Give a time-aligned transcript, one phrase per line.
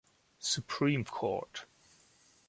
[0.39, 1.67] Supreme Court.